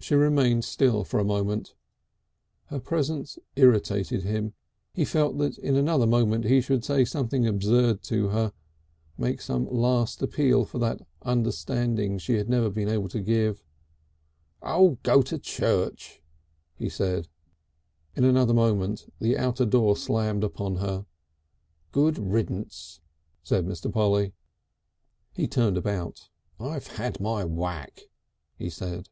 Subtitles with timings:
[0.00, 1.74] She remained still for a moment.
[2.66, 4.54] Her presence irritated him.
[4.94, 8.52] He felt that in another moment he should say something absurd to her,
[9.18, 13.62] make some last appeal for that understanding she had never been able to give.
[14.62, 14.98] "Oh!
[15.02, 16.22] go to church!"
[16.76, 17.26] he said.
[18.14, 21.04] In another moment the outer door slammed upon her.
[21.92, 23.00] "Good riddance!"
[23.42, 23.92] said Mr.
[23.92, 24.32] Polly.
[25.34, 26.28] He turned about.
[26.60, 28.02] "I've had my whack,"
[28.56, 29.08] he said.